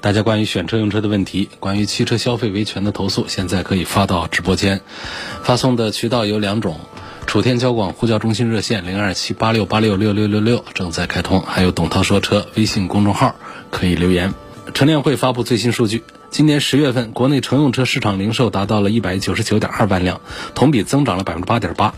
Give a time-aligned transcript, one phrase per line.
[0.00, 4.80] 大家关于选车用车的问题，关于汽车消费维权的投诉，现在可以发到直播间。
[5.42, 6.80] 发送的渠道有两种：
[7.26, 13.34] 楚天交广呼叫中心热线零二七八六八六六六六六正在开通，还有董涛说车微信公众号
[13.70, 14.32] 可以留言。
[14.72, 20.22] 乘联会发布最新数据，今年十月份国内乘用车市场零售达到了一百九十九点二万辆，
[20.54, 21.94] 同比增长了百分之八点八。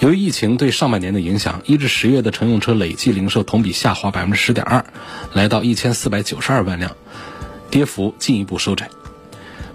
[0.00, 4.86] 由于疫情对上半年的影响，一至十月的乘用车累计零售同比下滑百分之十点二，
[5.34, 6.96] 来到一千四百九十二万辆，
[7.70, 8.88] 跌幅进一步收窄。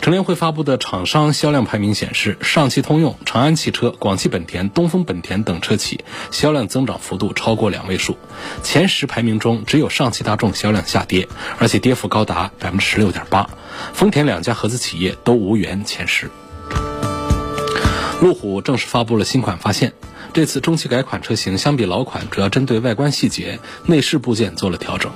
[0.01, 8.17] 乘联会发布的厂商销量排名显示，上汽通用、长安汽车、广汽本田、东风本田等车企销量增长幅度超过两位数。
[8.63, 11.27] 前十排名中，只有上汽大众销量下跌，
[11.59, 13.47] 而且跌幅高达百分之十六点八。
[13.93, 16.31] 丰田两家合资企业都无缘前十。
[18.21, 19.93] 路虎正式发布了新款发现。
[20.35, 25.13] 这次中期改款车型相比老款，主要针对外观细节、内饰部件做了调整。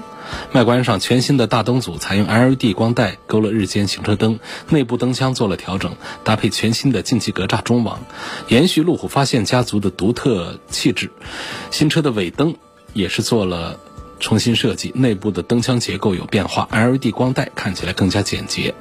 [0.54, 4.40] 外观上，全新的大灯组采用 LED 光带勾勒日间行车灯，
[4.70, 8.00] 内部灯腔做了调整，搭配全新的进气格栅中网，
[8.48, 11.12] 延续路虎发现家族的独特气质。
[11.70, 12.56] 新车的尾灯
[12.94, 13.78] 也是做了。
[14.20, 18.76] 重新设计内部的灯箱结构有变化，LED 光带看起来更加简洁。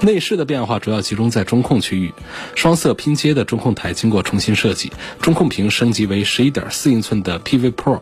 [0.00, 2.14] 内饰的变化主要集中在中控区域，
[2.54, 8.00] 双色拼接的中控台经过重新设计，中控屏升级为11.4英寸的 PV Pro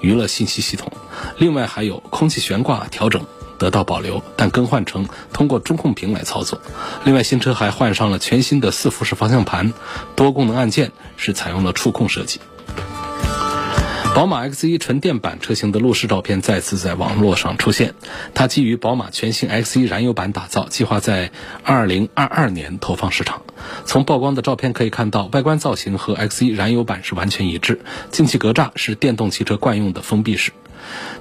[0.00, 0.90] 娱乐信息系统。
[1.38, 3.24] 另外还有空气悬挂调整
[3.58, 6.60] 得到保留，但更换成通过中控屏来操作。
[7.04, 9.72] 另外新车还换上了全新的四辐式方向盘，
[10.14, 12.40] 多功能按键是采用了触控设计。
[14.16, 17.92] 宝马 X1 纯电版车型的路试照片再次在网络上出现，
[18.32, 21.32] 它基于宝马全新 X1 燃油版打造，计划在
[21.66, 23.42] 2022年投放市场。
[23.84, 30.52] 从曝光的照片可以看到，外观造型和 X1 燃油版是完全一致，进气格栅是电动汽车惯用的封闭式。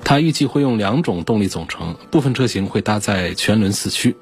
[0.05, 4.15] 它预计会用两种动力总成，部分车型会搭载全轮四驱，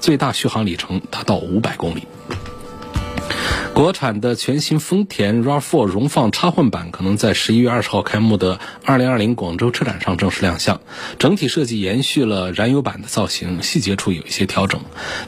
[0.00, 2.04] 最大续航里程达到500公里。
[3.74, 10.80] 国产的全新丰田 RAV4 荣放插混版可能在十一月二十号开幕的二零二零广州车展上正式亮相。
[11.18, 14.80] 整体设计延续了燃油版的造型，细节处有一些调整。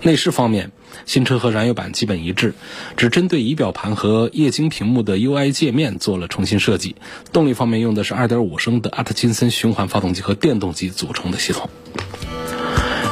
[0.02, 0.70] 内饰方面，
[1.06, 2.54] 新车和燃油版基本一致，
[2.96, 6.94] 只针对仪表盘和液晶屏幕的 UI 界面做了重新设计。
[7.32, 11.68] 动力方面用的是二点五升的阿特金森循环发动机和电动机组成的系统。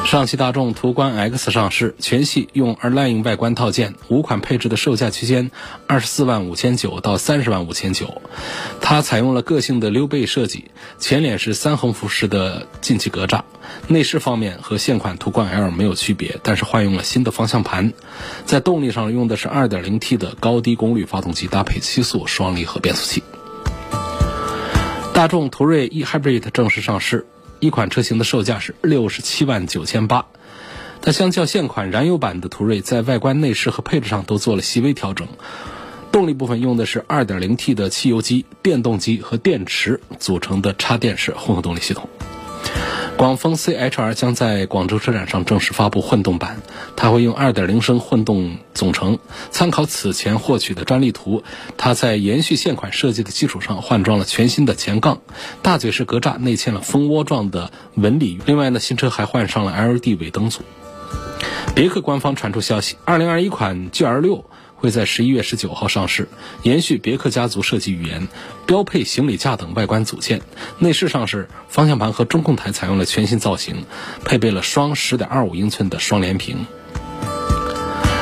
[0.05, 5.51] 上汽大众途观 X 上市，全系用 Align 外观套件，五款配置的售价区间
[5.89, 8.23] 二十四万五千九到三十万五千九。
[8.81, 13.43] 它采用了个性的溜背设计，前脸是三横幅式的进气格栅。
[13.89, 17.93] 内饰方面和现款途观 L 没有区别，但是换用了新的方向盘。
[18.45, 23.25] 在动力上用的是 2.0T 的高低功率发动机，搭配七速双离合变速器。
[25.13, 27.27] 大众途锐 eHybrid 正式上市。
[27.65, 30.27] 一款车型的售价是六十七万九千八，
[31.01, 35.27] 它相较现款燃油版的途锐，在外观、内饰和配置上都做了细微调整。
[36.13, 42.11] 动力部分用的是 2.0T 的汽油机、电动机和电池组成的插电式混合动力系统。
[43.25, 46.61] 广丰 CHR 将在广州车展上正式发布混动版，
[46.95, 49.19] 它会用2.0升混动总成。
[49.51, 51.43] 参考此前获取的专利图，
[51.79, 55.23] 它在延续现款设计的基础上换装了全新的前杠，
[55.63, 58.39] 大嘴式格栅内嵌了蜂窝状的纹理。
[58.45, 60.61] 另外呢，新车还换上了 LED 尾灯组。
[61.75, 64.45] 别克官方传出消息，2021款 GL6。
[64.77, 66.29] 会在十一月十九号上市，
[66.63, 68.29] 延续别克家族设计语言，
[68.67, 70.41] 标配行李架等外观组件。
[70.79, 73.85] 内饰上是方向盘和中控台采用了全新造型，
[74.25, 76.67] 配备了双十点二五英寸的双联屏。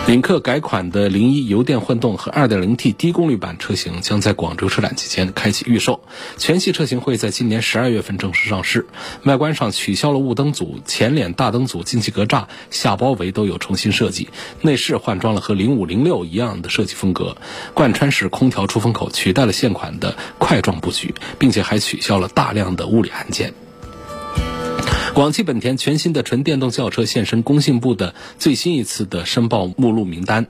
[0.04, 6.00] 领克改款的零一油电混动和 2.0T 低功率版车型将在广州车展期间开启预售，
[6.37, 8.84] 全系车型会在今年十二月份正式上市。
[9.22, 14.28] 外观上取消了雾灯组、前脸大灯组、进气格栅、下包围都有重新设计，
[14.60, 17.37] 内饰换装了和零五零六一样的设计风格，
[17.72, 23.55] 贯穿式空调出风口取代了现款的块状布局，并且还取消了大量的物理按键。
[25.14, 30.47] 广汽本田全新的纯电动轿车现身工信部的最新一次的申报目录名单。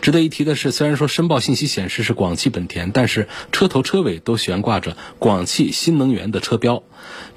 [0.00, 6.82] 值得一提的是，虽然说申报信息显示是广汽本田，但是车头车尾都悬挂着广汽新能源的车标。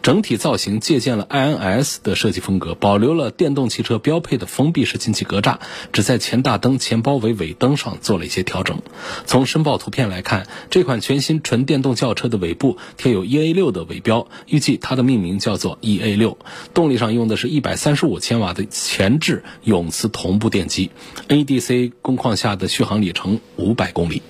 [0.01, 5.57] 整体造型借鉴了 iNS 的设计风格，保留了电动汽车标配的封闭式进气格栅，
[5.91, 8.81] 只在前大灯、前包围尾灯上做了一些调整。
[9.25, 16.37] 从申报图片来看，这款全新纯电动轿车的尾部贴有 EA6 的尾标，预计它的命名叫做 EA6。
[16.73, 20.91] 动力上用的是一百三十五千瓦的前置永磁同步电机
[21.27, 24.21] ，NEDC 工况下的续航里程五百公里。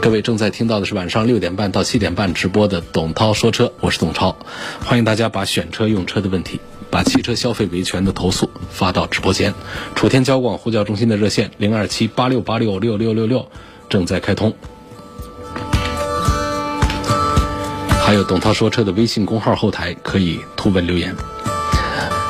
[0.00, 4.36] 各位正在听到的是晚上六点半到七点半直播的董涛说车，我是董超，
[4.84, 6.58] 欢迎大家把选车用车的问题，
[6.90, 9.54] 把汽车消费维权的投诉发到直播间。
[9.94, 13.48] 楚天交广呼叫中心的热线零二七八六八六六六六六
[13.88, 14.54] 正在开通，
[18.12, 21.16] 还有董涛说车的微信公号后台可以图文留言。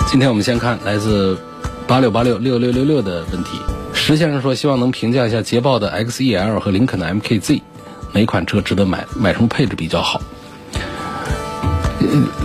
[0.09, 1.37] 今天我们先看来自
[1.89, 3.59] 八六八六六六六六的问题。
[3.93, 7.63] 石先生说：“希望能评价一下捷豹的 XEL 和林肯的 MKZ，
[8.13, 9.05] 哪款车值得买？
[9.17, 10.23] 买什么配置比较好？”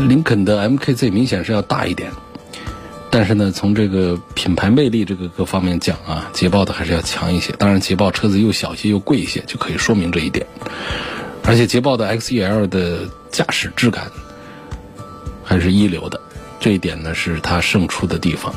[0.09, 2.11] 林肯的 MKZ 明显是要大一点，
[3.11, 7.53] 但是呢，从这个品牌魅力这个各方面讲啊，捷豹的还是要强一些。
[7.59, 10.43] 当然，捷豹车子又小些又贵一些，就可以说明这一点。
[11.43, 13.07] 而且捷豹的 XEL 的
[13.37, 14.11] 驾驶质感
[15.43, 16.19] 还是一流的，
[16.59, 18.51] 这一点呢是它胜出的地方。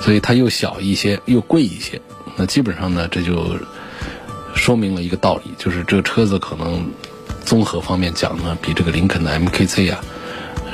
[0.00, 2.00] 所以它又小一些，又贵一些，
[2.34, 3.56] 那基本上呢，这就
[4.56, 6.90] 说明了一个道理，就是这个车子可能
[7.44, 10.00] 综合方面讲呢，比这个林肯的 MKZ 啊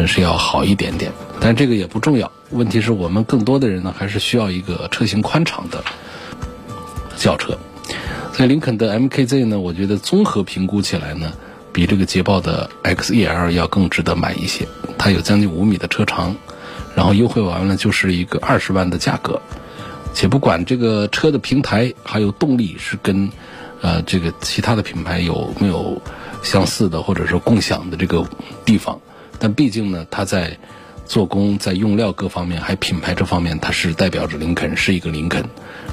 [0.06, 1.12] 是要好一点点。
[1.42, 5.84] 但这个也不重要，问题是我们更多的人呢，还是需要一个车型宽敞的
[7.18, 7.58] 轿车。
[8.32, 11.34] 所以林肯的 MKZ 呢，我觉得综合评估起来呢，
[11.72, 14.66] 比这个捷豹的 XEL 要更值得买一些。
[14.98, 16.36] 它有将近五米的车长。
[16.92, 19.40] 然后优惠完了就是一个二十万的价格，
[20.12, 23.30] 且不管这个车的平台还有动力是跟，
[23.80, 26.02] 呃，这个其他的品牌有没有
[26.42, 28.26] 相似的或者说共享的这个
[28.64, 29.00] 地方，
[29.38, 30.58] 但毕竟呢，它在
[31.06, 35.44] 做工、在用料各方面，还品牌这方面，它是代表着林肯是一个林肯，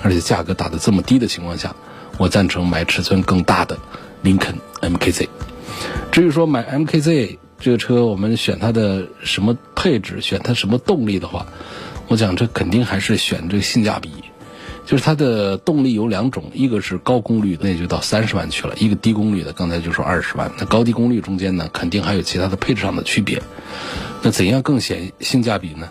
[0.02, 1.76] 而且价格打的这么低的情况下，
[2.18, 3.78] 我赞成买尺寸更大的
[4.24, 5.28] 林肯 MKZ。
[6.12, 7.38] 至于说买 MKZ。
[7.60, 11.48] 这个车我们选它的什么配置，选它什么动力的话，
[12.08, 14.12] 我讲这肯定还是选这个性价比。
[14.86, 20.52] 就是它的动力有两种，一个是高功率，那就到三十万去了；一个低功率的，刚才就说二十万。
[20.60, 23.42] 那高低功率中间呢，肯定还有其他的配置上的区别。
[24.22, 25.90] 那怎样更显性价比呢？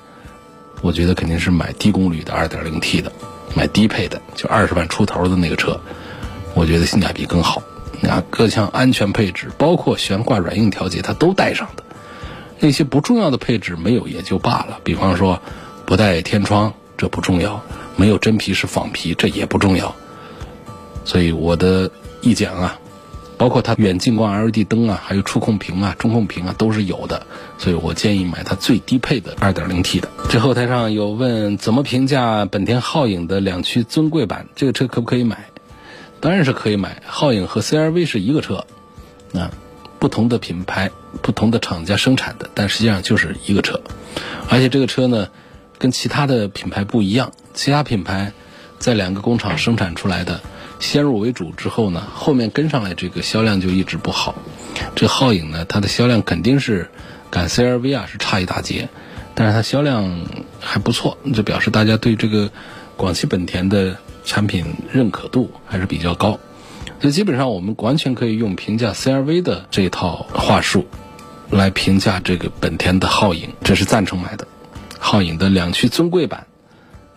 [0.82, 3.10] 我觉得肯定是买低功率的二点零 T 的，
[3.56, 5.80] 买低配的，就二十万出头的那个车，
[6.54, 7.60] 我觉得性价比更好。
[8.02, 11.82] 啊，各项安全配置，包括悬挂软硬调节，它都带上的。
[12.58, 15.40] 那些不重要的配置没有也就罢了，比方说
[15.84, 17.60] 不带天窗，这不重要；
[17.96, 19.94] 没有真皮是仿皮，这也不重要。
[21.04, 21.90] 所以我的
[22.20, 22.78] 意见啊，
[23.36, 27.26] 包括它远近光 LED 灯啊，还有触控屏啊、中控屏啊，都是有的。
[27.58, 30.08] 所以我建议买它最低配的 2.0T 的。
[30.28, 35.46] 这后台上有问怎么评价本田皓影的两驱尊贵版，这个车可不可以买？
[36.20, 38.66] 当然是可以买，皓影和 CRV 是一个车，
[39.34, 39.50] 啊，
[39.98, 40.90] 不同的品牌、
[41.22, 43.80] 不同的厂家生产的，但实际上就是一个车。
[44.48, 45.28] 而且这个车呢，
[45.78, 48.32] 跟其他的品牌不一样，其他品牌
[48.78, 50.40] 在两个工厂生产出来的，
[50.80, 54.34] 先入为主之后呢，后面跟上来这个销量就一直不好。
[54.94, 56.88] 这皓影呢，它的销量肯定是
[57.30, 58.88] 赶 CRV 啊是差一大截，
[59.34, 60.26] 但是它销量
[60.60, 62.50] 还不错，就表示大家对这个
[62.96, 63.96] 广汽本田的。
[64.26, 66.38] 产品认可度还是比较高，
[67.00, 70.86] 所以基本上我们完全可以用评价 CRV 的这套话术
[71.48, 74.48] 来评价这个本田的皓影，这是赞成买的。
[75.00, 76.46] 皓影的两驱尊贵版，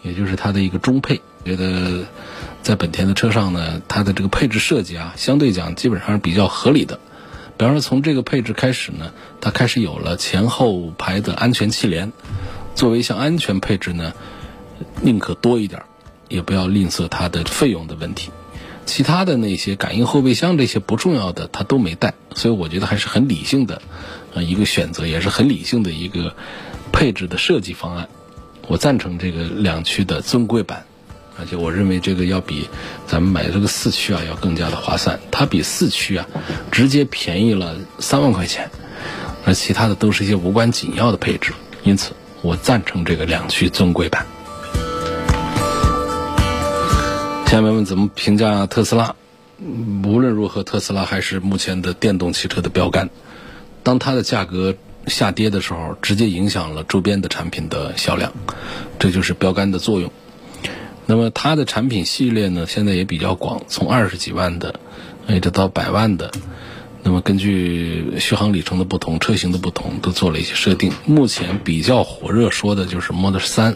[0.03, 2.05] 也就是它的一个中配，觉得
[2.61, 6.99] 在本田的车上呢，它的这个配置设计啊，相对讲基本上是比较合理的。
[7.57, 9.11] 比方说从这个配置开始呢，
[9.41, 12.13] 它开始有了前后排的安全气帘，
[12.75, 14.13] 作为一项安全配置呢，
[15.01, 15.85] 宁可多一点儿。
[16.29, 18.31] 也不要吝啬它的费用的问题，
[18.85, 23.81] 其他的那些感应后备箱这些不重要的它都没带，所以我觉得还是很理性的，
[24.33, 26.35] 呃一个选择也是很理性的一个
[26.91, 28.07] 配置的设计方案。
[28.67, 30.85] 我赞成这个两驱的尊贵版，
[31.39, 32.69] 而且我认为这个要比
[33.07, 36.27] 咱们买这个四驱啊要更加的划算，它比四驱啊
[36.71, 38.69] 直接便宜了三万块钱，
[39.45, 42.11] 而其他的都是一些无关紧要的配置，因此
[42.43, 44.27] 我赞成这个两驱尊贵版。
[47.49, 49.15] 下面问怎么评价特斯拉？
[50.03, 53.09] 无论如何，特斯拉还是目前的电动汽车的标杆。
[53.81, 54.75] 当它的价格
[55.07, 58.33] 下跌的时候，直接影响了周边的产品的销量，
[58.99, 60.11] 这就是标杆的作用。
[61.07, 64.79] 那么它的产品系列呢，现在也比较广，从二十几万的，
[65.27, 66.29] 一直到百万的。
[67.01, 70.93] 那么根据续航里程的不同、车型的不同，都做了一些设定。
[71.03, 73.75] 目前比较火热说的就是 Model 3，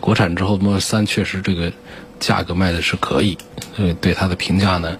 [0.00, 1.72] 国产之后 Model 3确实这个
[2.20, 3.36] 价格卖的是可以，
[3.76, 4.98] 呃，对它的评价呢，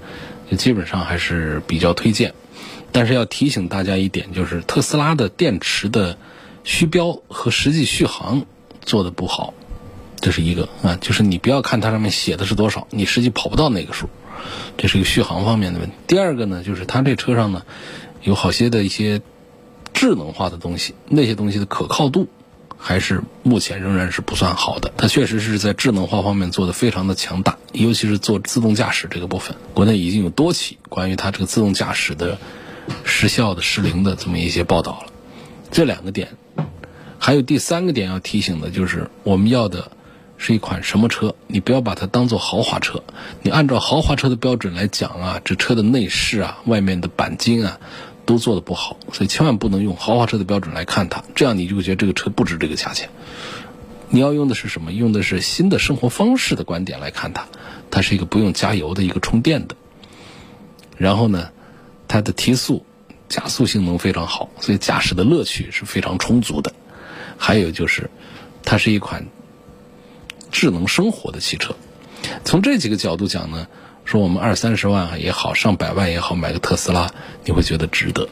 [0.51, 2.35] 就基本上还是比较推荐。
[2.91, 6.19] 但是要提醒大家一点，就是特斯拉的电池的
[6.65, 8.45] 虚标和实际续航
[8.81, 9.55] 做的不好，
[10.21, 14.09] 这是一个啊，就是你不要看它上面写的是多少，你实际跑不到那个数。
[14.79, 15.95] 这是一个续航方面的问题。
[16.07, 17.63] 第二个呢，就是它这车上呢，
[18.23, 19.21] 有好些的一些
[19.93, 22.27] 智能化的东西，那些东西的可靠度
[22.81, 24.91] 还是目前仍然是不算好的。
[24.97, 32.39] 它确实是在智能化方面做的非常的强大，尤其是做自动驾驶这个部分，国内已经有多起关于它这个自动驾驶的
[33.05, 35.13] 失效的失灵的这么一些报道了。
[35.71, 36.37] 这两个点，
[37.19, 39.93] 还有第三个点要提醒的就是我们要的。
[40.43, 41.35] 是一款什么车？
[41.49, 43.05] 你不要把它当做豪华车。
[43.43, 47.79] 你按照豪华车的标准来讲啊，这车的内饰啊、外面的钣金啊，
[48.31, 51.25] 都做的不好，所以千万不能用豪华车的标准来看它。
[51.35, 53.11] 这样你就会觉得这个车不值这个价钱。
[54.09, 54.93] 你要用的是什么？
[54.93, 57.49] 用的是新的生活方式的观点来看它。
[57.91, 59.75] 它是一个不用加油的一个充电的。
[60.97, 61.51] 然后呢，
[62.07, 62.87] 它的提速、
[63.29, 66.73] 加速性能非常好，所以驾驶的乐趣是非常充足的。
[67.37, 68.09] 还有就是，
[68.63, 69.27] 它是一款。
[70.53, 71.77] 智能生活的汽车，
[72.45, 73.69] 从这几个角度讲呢，
[74.11, 77.13] 说我们二三十万也好，上百万也好，买个特斯拉，
[77.45, 78.29] 你会觉得值得。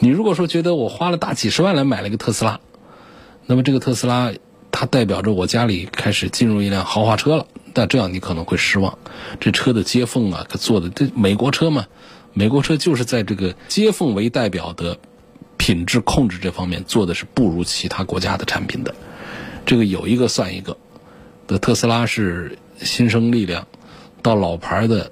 [0.00, 2.58] 你如果说觉得我花了大几十万来买了一个特斯拉，
[3.46, 4.32] 那么这个特斯拉
[4.72, 8.98] 它代表着我家里开始进入一辆豪华车了，但这样你可能会失望。
[9.38, 11.86] 这车的接缝啊，可做的这美国车嘛，
[12.32, 14.98] 美国车就是在这个接缝为代表的
[15.56, 18.92] 品质控制这方面做的是不如其他国家的产品的。
[19.64, 20.76] 这个有一个算一个。
[21.46, 23.68] 的特斯拉是新生力量，
[24.22, 25.10] 到老牌的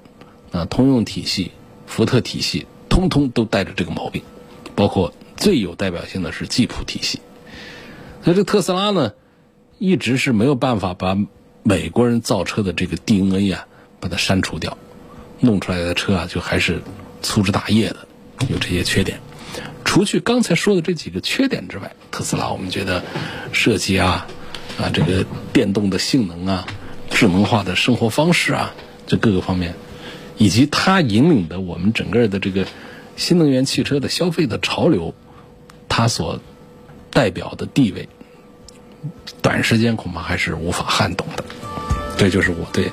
[0.51, 1.51] 啊通用体系、
[1.87, 4.23] 福特体系，通通都带着这个毛病，
[4.75, 7.21] 包括最有代表性的是吉普体系。
[8.23, 9.13] 所以这特斯拉呢，
[9.77, 11.17] 一直是没有办法把
[11.63, 13.67] 美国人造车的这个 DNA 啊，
[13.99, 14.77] 把它删除掉，
[15.39, 16.81] 弄出来的车啊，就还是
[17.21, 18.07] 粗枝大叶的，
[18.49, 19.19] 有这些缺点。
[19.83, 23.03] 除去刚才说的这几个缺点之外，特斯拉我们觉得
[23.51, 24.27] 设计啊。
[24.77, 26.67] 啊，这个电动的性能啊，
[27.09, 28.75] 智能化的生活方式啊，
[29.07, 29.75] 这各个方面，
[30.37, 32.65] 以及它引领的我们整个的这个
[33.15, 35.13] 新能源汽车的消费的潮流，
[35.87, 36.39] 它所
[37.11, 38.09] 代表的地位，
[39.41, 41.43] 短时间恐怕还是无法撼动的。
[42.17, 42.91] 这就是我对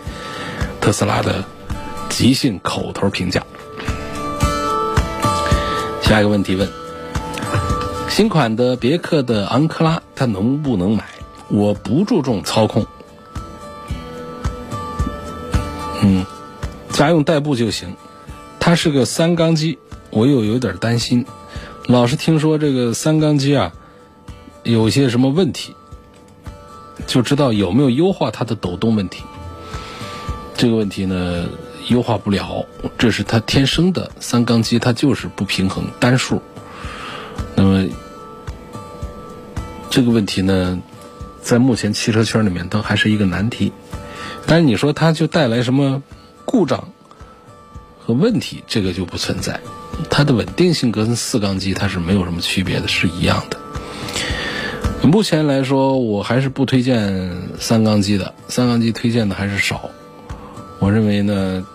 [0.81, 1.45] 特斯拉的
[2.09, 3.42] 即兴口头评价。
[6.02, 6.69] 下一个问题问：
[8.09, 11.04] 新款的别克的昂克拉，它能不能买？
[11.49, 12.87] 我不注重操控，
[17.06, 17.97] 家用代步就行。
[18.59, 19.78] 它是个三缸机，
[20.11, 21.26] 我又有点担心。
[21.87, 23.73] 老是听说这个三缸机啊，
[24.62, 25.75] 有些什么问题，
[27.06, 29.25] 就知道有没有优化它的抖动问题。
[30.54, 31.49] 这个问题呢，
[31.88, 32.64] 优化不了，
[32.97, 36.40] 这是它天生的三缸机，它就是不平衡单数。
[37.56, 37.88] 那么
[39.90, 40.80] 这个问题呢？
[41.42, 43.73] 在目前汽车圈里面都还是一个难题，
[44.47, 46.00] 但是你说它就带来什么
[46.52, 46.88] 故障
[47.99, 49.59] 和问题，这个就不存在。
[50.11, 53.59] 它的稳定性跟四缸机它是没有什么区别的，是一样的。
[55.09, 59.88] 目前来说，我还是不推荐三缸机的，三缸机推荐的还是少。
[60.78, 61.66] 我认为呢，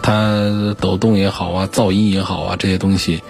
[0.00, 3.24] 它抖动也好啊，噪音也好啊，这些东西。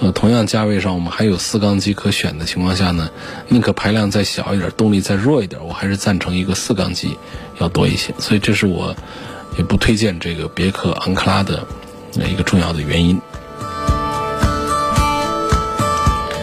[0.00, 3.10] 呃，同样价位上，我们还有四缸机可选的情况下呢，
[3.48, 7.18] 宁可排量再小一点，动力再弱一点，我还是赞成一个四缸机
[7.60, 8.14] 要多一些。
[8.18, 8.96] 所以这是我
[9.56, 11.66] 也不推荐这个别克昂克拉的
[12.28, 13.20] 一个重要的原因。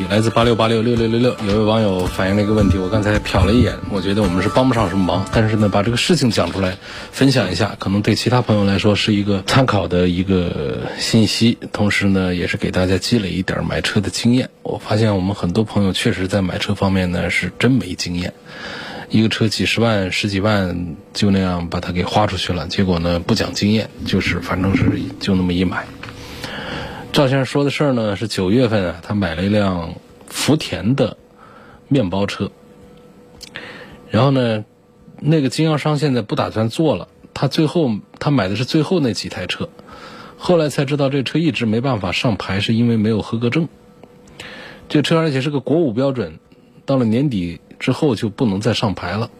[0.10, 6.75] 来自八六八六六六六六，有位网友反映了一个问题，我刚才瞟了一眼，我觉得我们是帮不上什么忙，但是呢，把这个事情讲出来，
[7.12, 14.50] 分享一下，可能对其他朋友来说是一个参考的一个信息，同时呢，也是给大家积累一点买车的经验。
[14.63, 18.34] 我发现我们很多朋友确实在买车方面呢是真没经验，
[19.10, 24.86] 一个车几十万、十几万就那样把它给花出去了，结果呢不讲经验，就是反正是
[25.20, 25.86] 就那么一买。
[27.12, 29.96] 赵先生说的事儿呢，是九月份啊，他买了一辆
[30.28, 31.18] 福田的
[31.88, 32.51] 面包车，
[34.12, 34.63] 然后呢，
[35.20, 37.89] 那个经销商现在不打算做了，他最后
[38.20, 39.70] 他买的是最后那几台车，
[40.38, 43.68] 后来才知道这车一直没办法上牌，是因为没有合格证。
[44.88, 46.38] 这车而且是个国五标准，
[46.86, 49.31] 到了年底之后就不能再上牌了。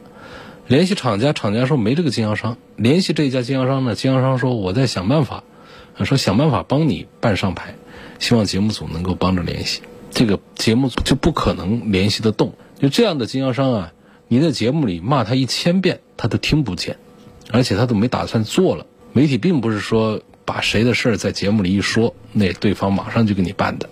[0.68, 2.58] 联系厂家，厂家说没这个经销商。
[2.76, 5.44] 联系这家经销商呢，经销商说我在想办法，
[6.04, 7.76] 说想办法帮你办上牌，
[8.20, 9.82] 希望节目组能够帮着联系。
[10.12, 12.54] 这个节目组就不可能联系得动。
[12.80, 13.94] 就这样的经销商啊，
[14.28, 16.98] 你在节目里骂他一千遍，他都听不见，
[17.52, 18.86] 而且他都没打算做了。
[19.12, 23.90] 媒体并不是说把谁的事儿在节目里一说，那对方马上就给你办的。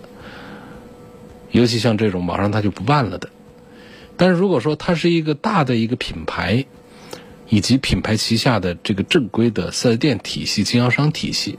[1.50, 3.28] 尤其像这种马上他就不办了的。
[4.18, 6.66] 但是如果说它是一个大的一个品牌，
[7.48, 11.58] 以及品牌旗下的这个正规的四 S 店体系、经销商体系，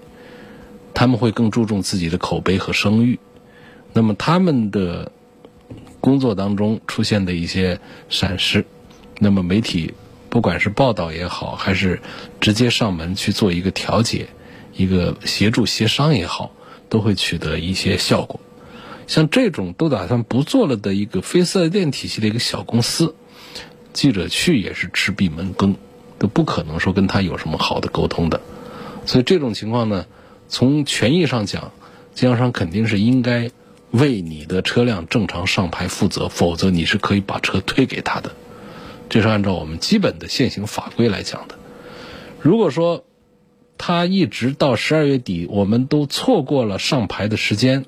[0.93, 3.17] 他们会更注重自己的口碑和声誉。
[3.93, 5.11] 那么他们的
[5.99, 8.65] 工作当中出现的一些闪失，
[9.17, 9.93] 那么媒体
[10.29, 12.01] 不管是报道也好，还是
[12.39, 14.27] 直接上门去做一个调解、
[14.75, 16.51] 一个协助协商也好，
[16.87, 18.39] 都会取得一些效果。
[19.09, 23.15] 像这种都打算不做了的一个非四 S 店体系的一个小公司，
[23.91, 25.75] 记者去也是吃闭门羹，
[26.19, 28.39] 都不可能说跟他有什么好的沟通的。
[29.07, 30.05] 所以这种情况呢，
[30.47, 31.71] 从权益上讲，
[32.13, 33.49] 经销商肯定是应该
[33.89, 38.33] 为你的车辆正常上牌负责，否则你是可以把车退给他的。
[39.09, 41.55] 这是按照我们基本的现行法规来讲的。
[42.39, 43.05] 如果说
[43.79, 47.85] 他一直到十二月底，我们都错过了上牌的时间。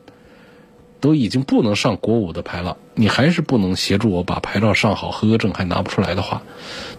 [1.01, 6.43] 都已经不能上国五的牌了，你还是不能协助我把牌照上好，合格证还拿不出来的话，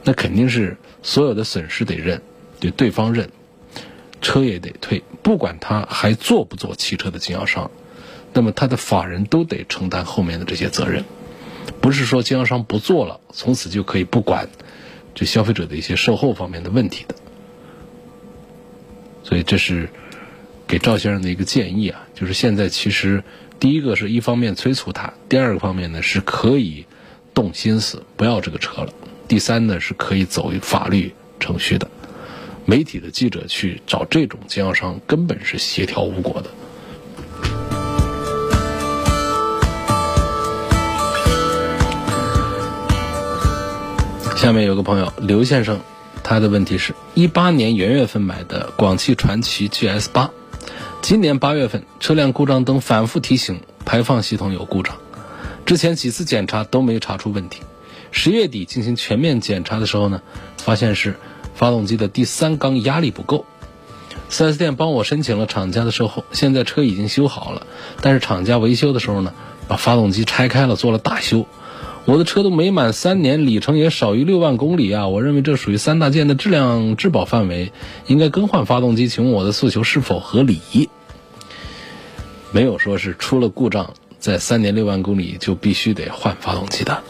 [0.04, 2.20] 那肯定是所有的损失得认，
[2.60, 3.30] 得对方认，
[4.20, 7.70] 车也得退，不管他还做不做汽车的经销商，
[8.32, 11.04] 那么他的法人都得承担后面的这些责任，
[11.80, 14.48] 不是说经销商不做了，从此就可以不管
[15.14, 17.14] 这消费者的一些售后方面的问题的。
[19.22, 19.88] 所以这是
[20.72, 23.22] 给赵先生的一个建议啊，就是现在其实。
[23.60, 26.86] 第一个是一方面催促他，第二个方面呢是可以
[27.34, 28.88] 动心思不要这个车了。
[29.28, 31.86] 第三呢是可以走法律程序的。
[32.64, 36.50] 媒体的记者去找这种经销商，根本是协调无果的。
[44.38, 45.78] 下面有个朋友刘先生，
[46.24, 50.30] 他的问题是：一八年元月份买的广汽传祺 GS 八。
[51.02, 54.98] 今年八月份，车辆故障灯反复提醒排放系统有故障，
[55.66, 57.60] 之前几次检查都没查出问题。
[58.12, 60.22] 十月底进行全面检查的时候呢，
[60.58, 61.16] 发现是
[61.56, 63.44] 发动机的第三缸压力不够。
[64.30, 67.66] 4S 店帮我申请了厂家的售后，现在车已经修好了，
[68.00, 69.34] 但是厂家维修的时候呢，
[69.66, 71.46] 把发动机拆开了做了大修。
[72.04, 75.06] 我的车都没满三年，里程也少于六万公里啊！
[75.06, 77.72] 我认为这属于三大件的质量质保范围，
[78.08, 79.08] 应该更换发动机。
[79.08, 80.90] 请问我的诉求是否合理？
[82.50, 87.04] 没有说是出了故障，在三年六万公里就必须得换发动机的，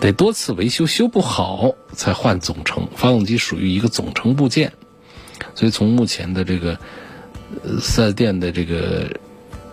[0.00, 2.88] 得多次维修修不好才换总成。
[2.96, 4.72] 发动机属于一个总成部件，
[5.54, 6.78] 所以从目前的这个
[7.78, 9.18] 四 S 店的这个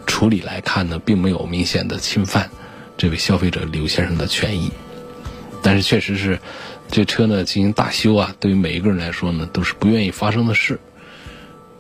[0.06, 2.50] 处理来看呢，并没有明显的侵犯。
[2.98, 4.72] 这位消费者刘先生的权益，
[5.62, 6.40] 但是确实是，
[6.90, 10.80] 这车呢进行大修啊，对于每一个人来说呢，都是不愿意发生的事。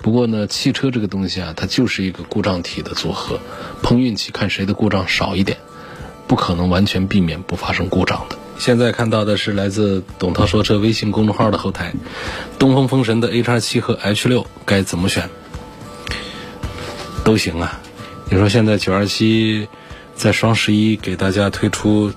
[0.01, 3.39] 不过呢，汽车这个东西啊，它就是一个故障体的组合，
[3.81, 5.57] 碰运气，看谁的故障少一点，
[6.27, 8.37] 不可能完全避免不发生故障的。
[8.57, 11.93] 现在看到的是来自董涛说车微信公众号的后台，
[12.59, 15.29] 东风风神的 H 七和 H 六该怎么选？
[17.23, 17.81] 都行啊。
[18.29, 19.69] 你说现在九二七。
[20.15, 22.11] 在双十一给大家推出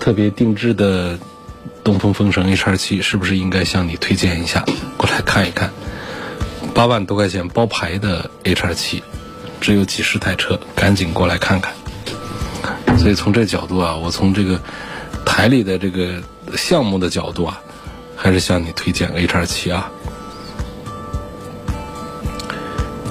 [0.00, 1.18] 特别定制的
[1.84, 4.64] 东风风神 H27，是不是应该向你推荐一下，
[4.96, 5.70] 过来看一看？
[6.74, 9.02] 八万多块钱包牌的 H27，
[9.60, 11.72] 只有几十台车，赶紧过来看看。
[12.98, 14.60] 所以从这角度啊，我从这个
[15.24, 16.22] 台里的这个
[16.56, 17.60] 项目的角度啊，
[18.16, 19.90] 还是向你推荐 H27 啊。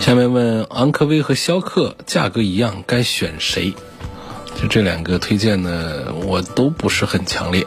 [0.02, 3.72] 下面问昂科威和逍客价格一样，该选谁？
[4.60, 7.66] 就这两个推荐呢，我都不是很强烈。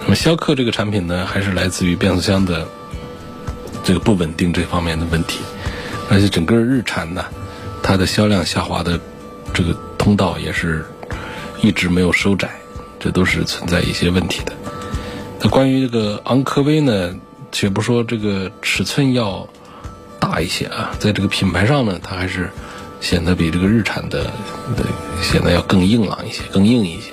[0.00, 2.66] 那么逍客这个产品呢，还是来自于变速箱的
[3.84, 5.40] 这个不稳定这方面的问题，
[6.10, 7.26] 而且整个日产呢，
[7.82, 8.98] 它的销量下滑的
[9.52, 10.86] 这个通道也是
[11.60, 12.50] 一直没有收窄，
[12.98, 14.54] 这都是存在一些问题的。
[15.38, 17.14] 那关于这个昂科威呢，
[17.52, 19.46] 且不说这个尺寸要。
[20.32, 22.48] 大一些啊，在这个品牌上呢，它还是
[23.02, 24.32] 显得比这个日产的
[25.20, 27.12] 显得要更硬朗一些，更硬一些。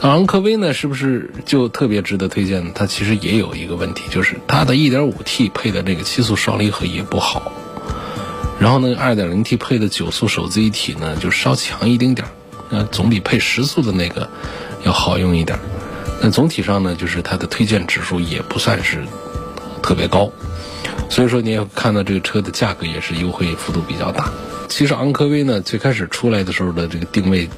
[0.00, 2.70] 昂科威呢，是不是就特别值得推荐呢？
[2.74, 7.52] 它其实也有一个问题，就是它的 1.5T 配的这个七速双离合也不好，
[8.58, 12.30] 然后呢，2.0T 配的九速手自一体呢，就稍强一丁点儿，
[12.70, 14.26] 那总比配十速的那个
[14.84, 15.58] 要好用一点。
[16.22, 19.04] 那总体上呢，就是它的推荐指数也不算是
[19.82, 20.32] 特别高，
[21.08, 24.30] 所以说你也看到这个车的价格也是优惠幅度比较大。
[24.68, 27.48] 其实昂科威呢，最开始出来的时候的这个定位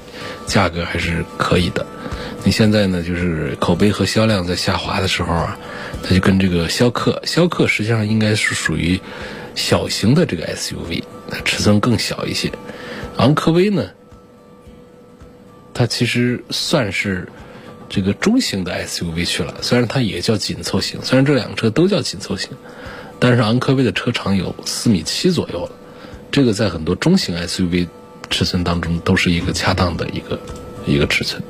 [0.47, 1.85] 价格还是可以的。
[2.45, 5.59] 你现在呢，就是口碑和销量在下滑的时候啊，
[6.03, 9.01] 它就跟这个逍客，逍客实际上应该是属于
[9.55, 12.51] 小型的这个 SUV，它尺寸更小一些。
[13.19, 13.91] 昂科威呢，
[15.75, 17.29] 它其实算是。
[17.95, 22.49] 这个中型的 SUV 去了，虽然它也叫紧凑型，虽然这两个车都叫紧凑型，
[23.23, 25.71] 但是昂科威的车长有四米七左右了，
[26.33, 27.87] 这个在很多中型 SUV
[28.31, 30.41] 尺寸当中都是一个恰当的一个
[30.87, 31.41] 一个尺寸。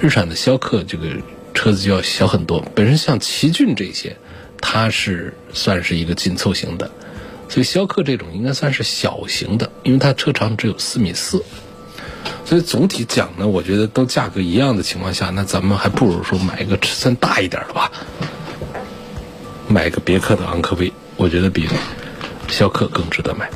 [0.00, 1.08] 日产的逍客这个
[1.52, 4.16] 车子就要小很多，本身像奇骏这些，
[4.62, 6.90] 它是算是一个紧凑型的，
[7.50, 11.44] 所以逍客这种应该算是小型的，因为它车长只有四米四。
[12.46, 17.92] 所以总体讲呢，我觉得都价格一样的情况下，那咱们还不如说买一个尺寸大一点的吧，
[19.68, 21.68] 买个别克的昂科威，我觉得比
[22.48, 23.50] 逍客更值得买。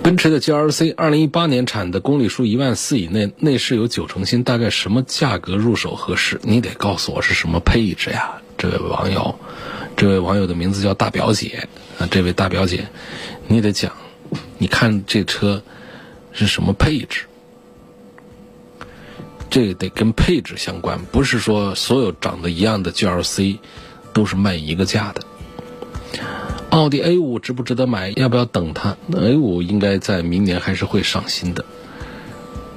[0.00, 6.38] 奔驰的 GLC 二零一八年产的，公里数一万四以内，内饰有九成新，大概什么价格入手合适？
[6.44, 9.34] 你得告诉我是什么配置呀，这位网友。
[9.96, 11.66] 这位网友的名字叫大表姐
[11.98, 12.86] 啊，这位大表姐，
[13.48, 13.90] 你得讲，
[14.58, 15.60] 你看这车。
[16.38, 17.22] 是什么配置？
[19.48, 23.56] 这个得跟配置相关，不是说所有长得一样的 GLC
[24.16, 25.20] 都是卖一个价的。
[26.70, 28.14] 奥迪 A 五值不值得买？
[28.16, 31.66] 要不要等它？A 五应该在明年还是会上新的。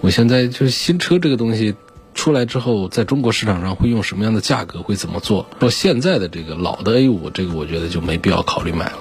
[0.01, 1.75] 我现在就是新车这个东西
[2.13, 4.81] 出来之后，在中国市场上会用什么样的价格？
[4.81, 5.47] 会怎么做？
[5.61, 8.99] 说现在的这个老的 A 五，这个我觉得就没必要考虑买了。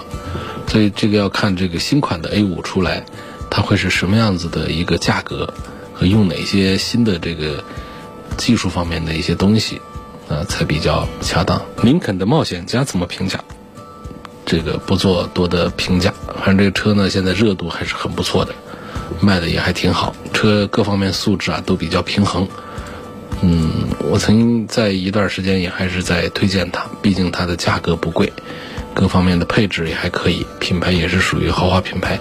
[0.69, 3.05] 所以这个要看这个新款的 A 五出来。
[3.51, 5.55] 它会是什么样子的一个价格，
[5.95, 7.65] 和用哪些新的这个
[8.37, 9.81] 技术方面的一些东西，
[10.29, 11.61] 呃，才比较恰当？
[11.83, 13.41] 林肯的冒险家怎么评价？
[14.45, 18.55] 这个不做多的评价，反正这个车呢，现在热度还是很不错的，
[19.21, 22.49] 卖的也还挺好，车各方面素质啊都比较平衡。
[23.41, 28.33] 嗯，我曾经在一段时间也还是在推荐它，毕竟它的价格不贵，
[28.95, 32.19] 各方面的配置也还可以，品牌也是属于豪华品牌。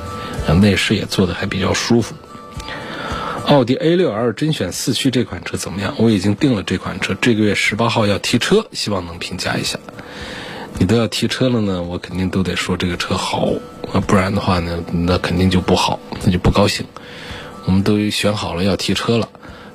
[0.47, 2.15] 啊内饰也做的还比较舒服。
[3.47, 5.95] 奥迪 A6L 甄选四驱这款车怎么样？
[5.97, 9.79] 我已经订了这款车，这个月十八号要提车，希望能评价一下。
[10.77, 13.53] 你都要提车了呢，我肯定都得说这个车好，
[14.05, 16.85] 不然的话呢，那肯定就不好，那就不高兴。
[17.63, 19.29] 我们都选好了要提车了，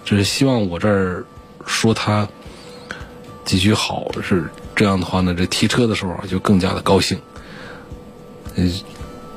[0.05, 1.25] 就是希望我这儿
[1.65, 2.29] 说它
[3.47, 4.45] 几句好，是
[4.77, 7.19] 这样的话呢，这提车的时候就更加的高兴。
[8.57, 8.71] 嗯。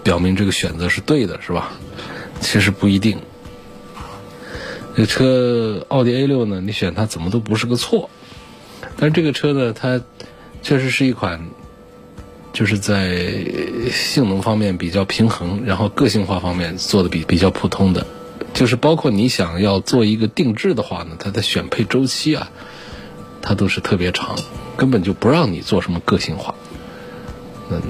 [0.03, 1.71] 表明这个选择是对的，是吧？
[2.41, 3.17] 其实不一定。
[4.95, 8.09] 这车奥迪 A 六呢，你选它怎么都不是个错。
[8.97, 10.01] 但是这个车呢，它
[10.61, 11.47] 确实是一款，
[12.53, 13.27] 就是在
[13.91, 18.07] 性能方面比较平衡，然后个性化方面做的比比较普通的。
[18.53, 22.49] 就是包括你想要做一个定制的话呢，它的选配周期啊，
[23.41, 24.35] 它都是特别长，
[24.77, 26.55] 根本就不让你做什么个性化。
[27.69, 27.81] 嗯。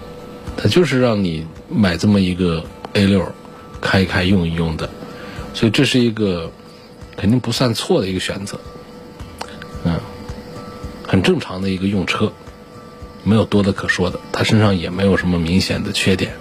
[0.57, 2.63] 它就是让你买这么一个
[2.93, 3.29] A 六，
[3.81, 4.89] 开一开用一用的，
[5.53, 6.49] 所以这是一个
[7.17, 8.59] 肯定不算错的一个选择，
[9.83, 9.99] 嗯，
[11.07, 12.31] 很正常的一个用车，
[13.23, 16.33] 没有多的可说的，它身上也没有什么明显的缺点，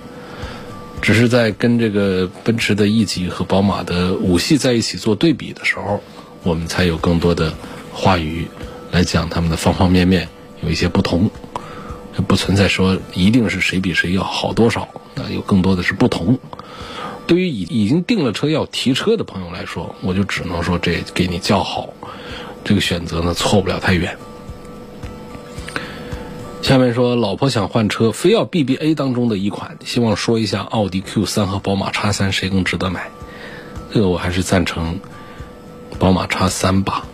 [1.00, 6.02] 只是在跟这个奔驰的 E 级和宝马的五系在一起做对比的时候，
[6.42, 7.54] 我们才有更多的
[7.92, 8.48] 话语
[8.90, 10.28] 来讲他们的方方面面
[10.62, 11.30] 有一些不同。
[12.28, 16.38] 不存在说一定是谁比谁要好多少，那有更多的是不同。
[17.26, 21.88] 对于已已经订了车要提车的朋友来说，我就只能说这给你叫好，
[22.64, 24.16] 这个选择呢错不了太远。
[26.62, 33.10] 下面说老婆想换车，非要 BBA 当中的一款，希望说一下奥迪 Q 三和宝马 X 三谁更值得买？
[33.92, 34.98] 这个我还是赞成
[35.98, 37.06] 宝马 X 三吧。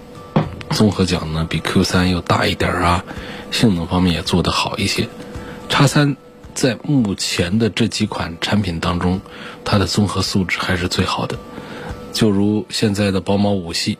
[0.70, 3.04] 综合讲呢，比 Q 三要大一点啊。
[3.50, 5.08] 性能方面也做得好一些，
[5.68, 6.16] 叉三
[6.54, 9.20] 在目前的这几款产品当中，
[9.64, 11.38] 它的综合素质还是最好的。
[12.12, 13.98] 就如现在的宝马五系，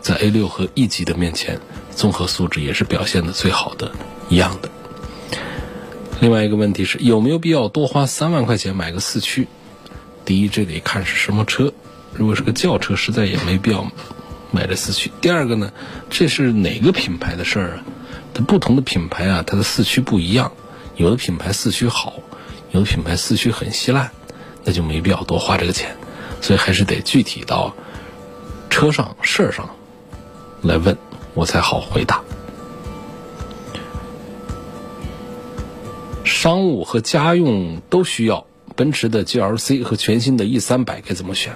[0.00, 1.60] 在 A 六和 E 级的面前，
[1.94, 3.92] 综合素质也是表现的最好的
[4.28, 4.70] 一样的。
[6.20, 9.46] 另外一个问题是，有没有必要多花三万块钱买个四驱？
[10.24, 11.72] 第一，这得看是什么车，
[12.14, 13.90] 如果是个轿车，实在也没必要
[14.50, 15.10] 买这四驱。
[15.20, 15.72] 第二个呢，
[16.08, 17.84] 这是哪个品牌的事儿啊？
[18.32, 20.52] 它不同的品牌啊，它的四驱不一样，
[20.96, 22.14] 有的品牌四驱好，
[22.70, 24.10] 有的品牌四驱很稀烂，
[24.64, 25.96] 那就没必要多花这个钱。
[26.40, 27.74] 所以还是得具体到
[28.70, 29.68] 车上事儿上
[30.62, 30.96] 来问，
[31.34, 32.22] 我才好回答。
[36.24, 41.54] 商务和家用都需要奔驰的 GLC 和全新的 E 三百该怎么选？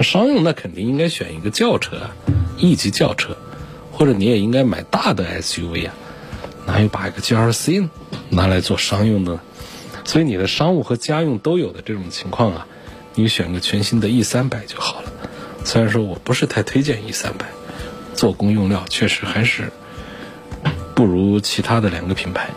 [0.00, 2.16] 商用那肯定应该选一个轿车啊
[2.56, 3.36] ，E 级轿车，
[3.92, 5.94] 或者你也应该买大的 SUV 啊，
[6.66, 7.88] 哪有把一个 GLC
[8.30, 9.38] 拿来做商用的？
[10.06, 12.66] 所以你的商务和家用都有的这种情况啊，
[13.14, 15.12] 你选个全新的 E 三百就好了。
[15.64, 17.46] 虽然说我不是太推荐 E 三百，
[18.14, 19.70] 做工用料确实还是
[20.94, 22.48] 不如其他的两个品牌。